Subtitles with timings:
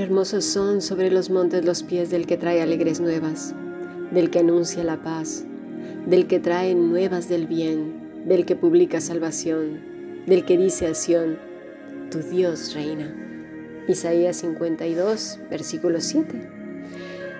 [0.00, 3.54] Hermosos son sobre los montes los pies del que trae alegres nuevas,
[4.10, 5.44] del que anuncia la paz,
[6.06, 9.80] del que trae nuevas del bien, del que publica salvación,
[10.26, 11.38] del que dice a Sión,
[12.10, 13.14] tu Dios reina.
[13.86, 16.50] Isaías 52, versículo 7.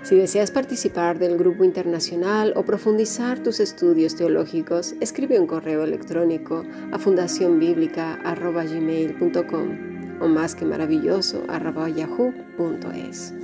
[0.03, 6.63] Si deseas participar del grupo internacional o profundizar tus estudios teológicos, escribe un correo electrónico
[6.93, 9.94] a fundacionbiblica.gmail.com
[10.25, 11.45] o más que maravilloso
[11.95, 13.35] yahoo.es.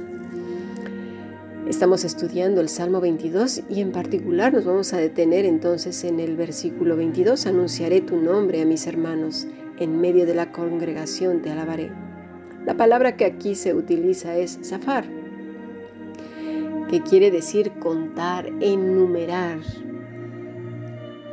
[1.68, 6.36] Estamos estudiando el Salmo 22 y en particular nos vamos a detener entonces en el
[6.36, 7.46] versículo 22.
[7.46, 9.46] Anunciaré tu nombre a mis hermanos,
[9.78, 11.92] en medio de la congregación te alabaré.
[12.64, 15.04] La palabra que aquí se utiliza es zafar
[16.88, 19.60] que quiere decir contar, enumerar,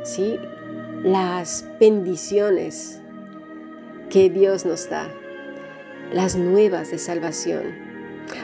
[0.04, 0.38] ¿sí?
[1.02, 3.00] las bendiciones
[4.08, 5.08] que Dios nos da,
[6.12, 7.88] las nuevas de salvación.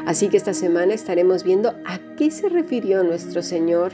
[0.07, 3.93] Así que esta semana estaremos viendo a qué se refirió nuestro Señor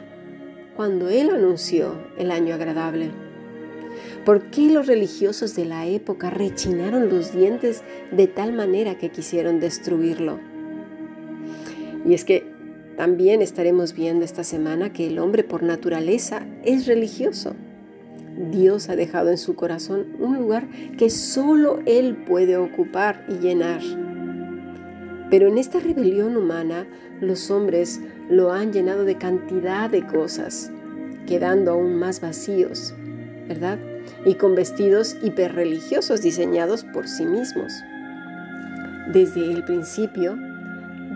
[0.76, 3.10] cuando Él anunció el año agradable.
[4.24, 9.60] ¿Por qué los religiosos de la época rechinaron los dientes de tal manera que quisieron
[9.60, 10.38] destruirlo?
[12.06, 12.50] Y es que
[12.96, 17.56] también estaremos viendo esta semana que el hombre por naturaleza es religioso.
[18.50, 23.80] Dios ha dejado en su corazón un lugar que solo Él puede ocupar y llenar.
[25.30, 26.86] Pero en esta rebelión humana,
[27.20, 30.72] los hombres lo han llenado de cantidad de cosas,
[31.26, 32.94] quedando aún más vacíos,
[33.46, 33.78] ¿verdad?
[34.24, 37.72] Y con vestidos hiperreligiosos diseñados por sí mismos.
[39.12, 40.36] Desde el principio,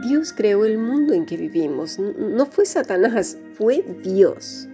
[0.07, 1.99] Dios creó el mundo en que vivimos.
[1.99, 4.69] No fue Satanás, fue Dios.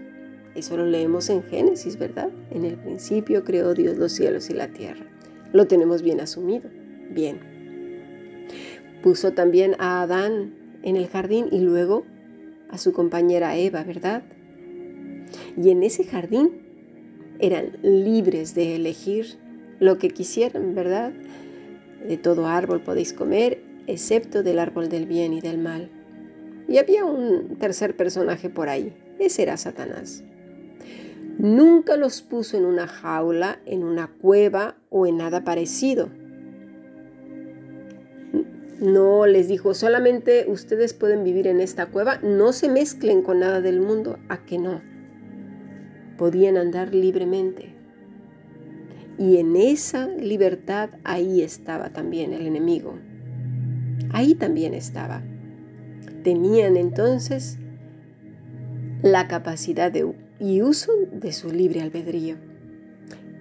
[0.54, 2.30] Eso lo leemos en Génesis, ¿verdad?
[2.50, 5.06] En el principio creó Dios los cielos y la tierra.
[5.52, 6.68] Lo tenemos bien asumido.
[7.10, 7.38] Bien.
[9.02, 12.04] Puso también a Adán en el jardín y luego
[12.68, 14.22] a su compañera Eva, ¿verdad?
[15.56, 16.50] Y en ese jardín
[17.38, 19.38] eran libres de elegir
[19.78, 21.12] lo que quisieran, ¿verdad?
[22.06, 25.90] De todo árbol podéis comer excepto del árbol del bien y del mal.
[26.68, 30.22] Y había un tercer personaje por ahí, ese era Satanás.
[31.40, 36.10] Nunca los puso en una jaula, en una cueva o en nada parecido.
[38.78, 43.60] No les dijo, solamente ustedes pueden vivir en esta cueva, no se mezclen con nada
[43.60, 44.80] del mundo, a que no.
[46.16, 47.74] Podían andar libremente.
[49.18, 52.94] Y en esa libertad ahí estaba también el enemigo
[54.12, 55.22] ahí también estaba.
[56.22, 57.58] Tenían entonces
[59.02, 62.36] la capacidad de, y uso de su libre albedrío.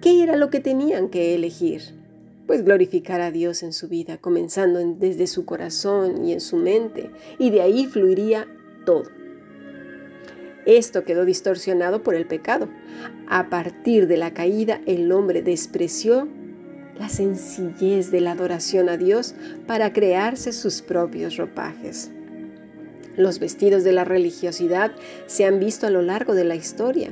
[0.02, 1.82] ¿Qué era lo que tenían que elegir?
[2.46, 7.10] Pues glorificar a Dios en su vida, comenzando desde su corazón y en su mente,
[7.38, 8.46] y de ahí fluiría
[8.84, 9.04] todo.
[10.66, 12.68] Esto quedó distorsionado por el pecado.
[13.28, 16.28] A partir de la caída, el hombre despreció
[16.98, 19.34] la sencillez de la adoración a Dios
[19.66, 22.10] para crearse sus propios ropajes.
[23.16, 24.92] Los vestidos de la religiosidad
[25.26, 27.10] se han visto a lo largo de la historia.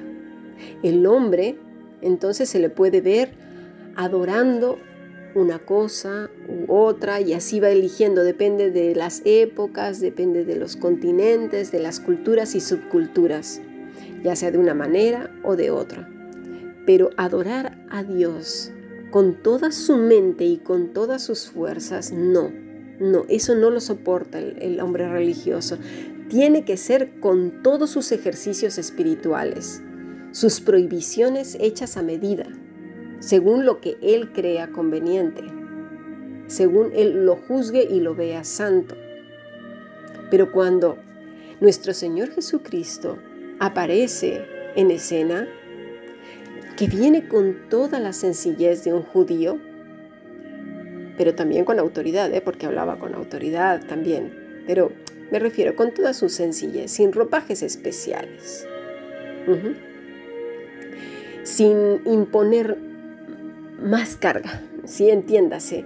[0.82, 1.56] El hombre
[2.00, 3.30] entonces se le puede ver
[3.96, 4.78] adorando
[5.34, 10.76] una cosa u otra y así va eligiendo, depende de las épocas, depende de los
[10.76, 13.60] continentes, de las culturas y subculturas,
[14.22, 16.08] ya sea de una manera o de otra.
[16.86, 18.72] Pero adorar a Dios
[19.10, 22.52] con toda su mente y con todas sus fuerzas, no,
[23.00, 25.78] no, eso no lo soporta el, hombre religioso.
[26.28, 29.82] Tiene que ser con todos sus ejercicios espirituales,
[30.32, 32.46] sus prohibiciones hechas a medida,
[33.20, 35.42] según lo que él crea conveniente,
[36.48, 38.96] según él lo juzgue y lo vea santo.
[40.30, 40.98] Pero cuando
[41.60, 43.18] nuestro Señor Jesucristo
[43.58, 44.44] aparece
[44.76, 45.48] en escena,
[46.76, 49.58] que viene con toda la sencillez de un judío,
[51.18, 52.40] pero también con autoridad, ¿eh?
[52.40, 54.92] porque hablaba con autoridad también, pero
[55.30, 58.66] me refiero con toda su sencillez, sin ropajes especiales,
[61.42, 62.78] sin imponer
[63.82, 65.84] más carga, si entiéndase,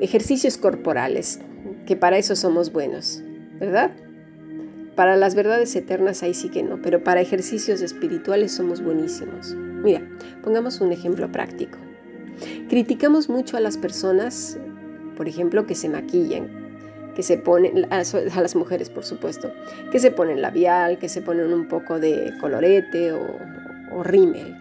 [0.00, 1.40] ejercicios corporales,
[1.86, 3.22] que para eso somos buenos,
[3.60, 3.92] ¿verdad?
[4.96, 9.54] Para las verdades eternas ahí sí que no, pero para ejercicios espirituales somos buenísimos.
[9.54, 10.02] Mira,
[10.42, 11.78] pongamos un ejemplo práctico.
[12.68, 14.58] Criticamos mucho a las personas,
[15.16, 16.48] por ejemplo, que se maquillan,
[17.14, 18.02] que se ponen, a
[18.42, 19.52] las mujeres por supuesto,
[19.90, 24.54] que se ponen labial, que se ponen un poco de colorete o, rímel.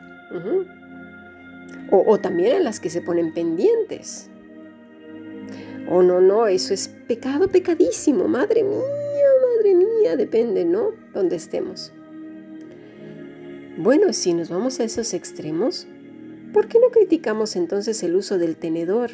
[1.91, 4.29] o, o también a las que se ponen pendientes.
[5.89, 8.27] Oh, no, no, eso es pecado, pecadísimo.
[8.27, 8.81] Madre mía,
[9.55, 10.91] madre mía, depende, ¿no?
[11.13, 11.93] Donde estemos.
[13.77, 15.87] Bueno, si nos vamos a esos extremos,
[16.53, 19.11] ¿por qué no criticamos entonces el uso del tenedor?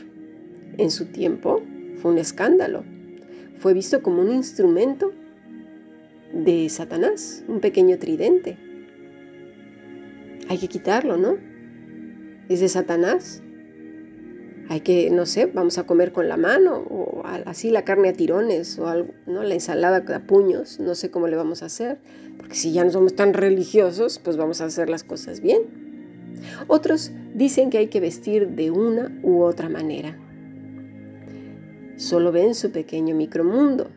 [0.78, 1.62] En su tiempo
[1.98, 2.84] fue un escándalo.
[3.58, 5.14] Fue visto como un instrumento
[6.34, 8.58] de Satanás, un pequeño tridente.
[10.50, 11.38] Hay que quitarlo, ¿no?
[12.50, 13.42] Es de Satanás.
[14.70, 18.14] Hay que, no sé, vamos a comer con la mano, o así la carne a
[18.14, 19.44] tirones, o algo, ¿no?
[19.44, 22.00] La ensalada a puños, no sé cómo le vamos a hacer,
[22.38, 25.62] porque si ya no somos tan religiosos, pues vamos a hacer las cosas bien.
[26.68, 30.18] Otros dicen que hay que vestir de una u otra manera.
[31.98, 33.90] Solo ven su pequeño micromundo,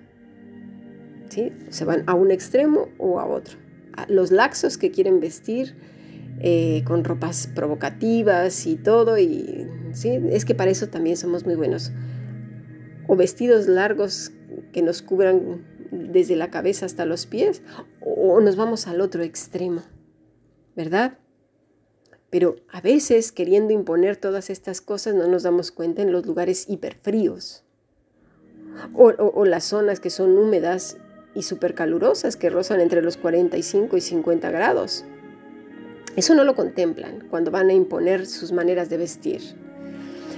[1.70, 3.58] se van a un extremo o a otro.
[4.08, 5.74] Los laxos que quieren vestir
[6.40, 10.20] eh, con ropas provocativas y todo, y ¿sí?
[10.30, 11.92] es que para eso también somos muy buenos.
[13.08, 14.32] O vestidos largos
[14.72, 17.62] que nos cubran desde la cabeza hasta los pies,
[18.00, 19.82] o nos vamos al otro extremo,
[20.74, 21.18] ¿verdad?
[22.36, 26.68] Pero a veces, queriendo imponer todas estas cosas, no nos damos cuenta en los lugares
[26.68, 27.64] hiperfríos.
[28.92, 30.98] O, las zonas que son húmedas
[31.34, 35.06] y supercalurosas que rozan entre los 45 y 50 grados.
[36.14, 39.40] Eso no lo contemplan cuando van a imponer sus maneras de vestir.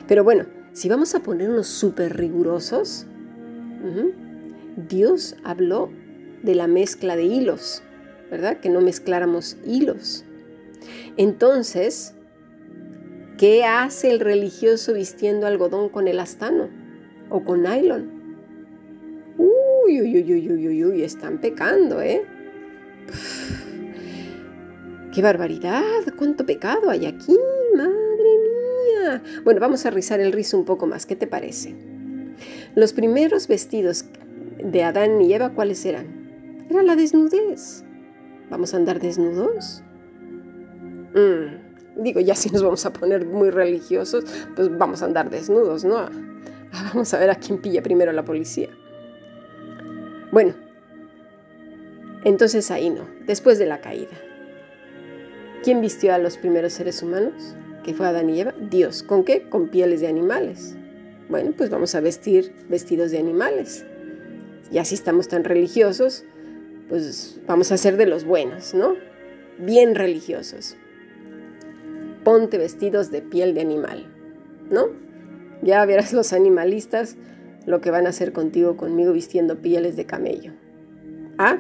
[0.07, 3.07] Pero bueno, si vamos a ponernos súper rigurosos,
[4.89, 5.91] Dios habló
[6.45, 7.83] de la mezcla de hilos,
[8.31, 8.61] ¿verdad?
[8.61, 10.25] Que no mezcláramos hilos.
[11.17, 12.15] Entonces,
[13.37, 16.69] ¿qué hace el religioso vistiendo algodón con el astano
[17.31, 18.11] o con nylon?
[19.39, 22.23] Uy, uy, uy, uy, uy, uy, están pecando, ¿eh?
[25.15, 25.83] ¡Qué barbaridad!
[26.17, 27.37] ¿Cuánto pecado hay aquí?
[27.75, 29.23] ¡Madre mía!
[29.45, 31.07] Bueno, vamos a rizar el rizo un poco más.
[31.07, 31.75] ¿Qué te parece?
[32.75, 34.05] Los primeros vestidos
[34.63, 36.67] de Adán y Eva, ¿cuáles eran?
[36.69, 37.85] Era la desnudez.
[38.51, 39.83] ¿Vamos a andar desnudos?
[41.19, 44.25] Mm, digo, ya si nos vamos a poner muy religiosos,
[44.55, 45.99] pues vamos a andar desnudos, ¿no?
[45.99, 46.11] Ah,
[46.93, 48.69] vamos a ver a quién pilla primero la policía.
[50.31, 50.55] Bueno,
[52.25, 54.17] entonces ahí no, después de la caída.
[55.63, 57.57] ¿Quién vistió a los primeros seres humanos?
[57.83, 58.55] Que fue Adán y Eva.
[58.71, 59.03] Dios.
[59.03, 59.49] ¿Con qué?
[59.49, 60.77] Con pieles de animales.
[61.29, 63.85] Bueno, pues vamos a vestir vestidos de animales.
[64.71, 66.25] Ya si estamos tan religiosos,
[66.89, 68.95] pues vamos a ser de los buenos, ¿no?
[69.59, 70.77] Bien religiosos.
[72.29, 74.05] Ponte vestidos de piel de animal,
[74.71, 74.89] ¿no?
[75.63, 77.17] Ya verás los animalistas
[77.65, 80.53] lo que van a hacer contigo, conmigo, vistiendo pieles de camello.
[81.39, 81.57] Ah,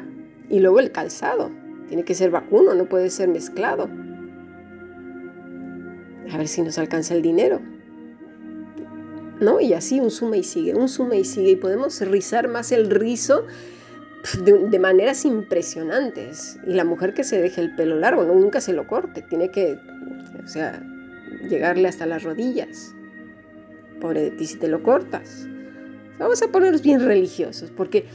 [0.50, 1.50] y luego el calzado.
[1.88, 3.88] Tiene que ser vacuno, no puede ser mezclado.
[6.31, 7.62] A ver si nos alcanza el dinero.
[9.41, 9.61] ¿No?
[9.61, 11.53] Y así un suma y sigue, un suma y sigue.
[11.53, 13.47] Y podemos rizar más el rizo
[14.44, 16.59] de, maneras impresionantes.
[16.67, 19.23] Y la mujer que se deje el pelo largo, no, nunca se lo corte.
[19.23, 19.79] Tiene que,
[20.43, 20.82] o sea,
[21.49, 22.94] llegarle hasta las rodillas.
[24.00, 25.47] Pobre de ti si te lo cortas.
[26.19, 28.06] Vamos a ponernos bien religiosos, porque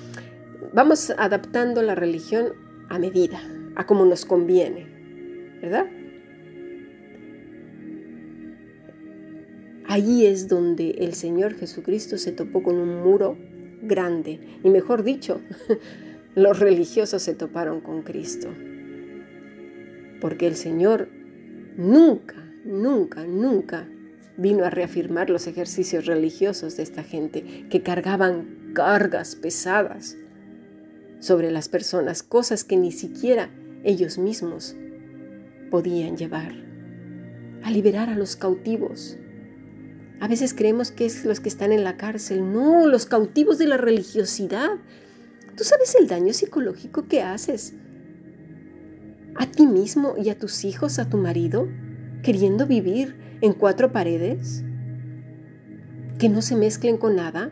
[0.73, 2.53] vamos adaptando la religión
[2.89, 3.41] a medida,
[3.75, 4.87] a como nos conviene,
[5.61, 5.85] ¿verdad?
[9.87, 13.37] Allí es donde el Señor Jesucristo se topó con un muro
[13.83, 15.41] grande, y mejor dicho,
[16.35, 18.49] los religiosos se toparon con Cristo.
[20.19, 21.09] Porque el Señor
[21.77, 23.87] nunca, nunca, nunca
[24.37, 30.17] vino a reafirmar los ejercicios religiosos de esta gente que cargaban cargas pesadas
[31.19, 33.49] sobre las personas, cosas que ni siquiera
[33.83, 34.75] ellos mismos
[35.69, 36.53] podían llevar,
[37.63, 39.17] a liberar a los cautivos.
[40.23, 43.67] A veces creemos que es los que están en la cárcel, no, los cautivos de
[43.67, 44.69] la religiosidad.
[45.57, 47.73] ¿Tú sabes el daño psicológico que haces
[49.35, 51.67] a ti mismo y a tus hijos, a tu marido,
[52.23, 54.63] queriendo vivir en cuatro paredes?
[56.19, 57.51] ¿Que no se mezclen con nada?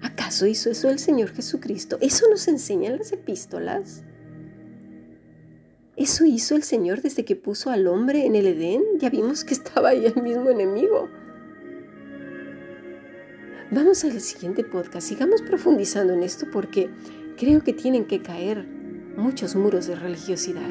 [0.00, 1.98] ¿Acaso hizo eso el Señor Jesucristo?
[2.00, 4.04] ¿Eso nos enseñan las epístolas?
[5.96, 8.82] ¿Eso hizo el Señor desde que puso al hombre en el Edén?
[9.00, 11.10] Ya vimos que estaba ahí el mismo enemigo.
[13.74, 16.90] Vamos al siguiente podcast, sigamos profundizando en esto porque
[17.36, 18.64] creo que tienen que caer
[19.16, 20.70] muchos muros de religiosidad.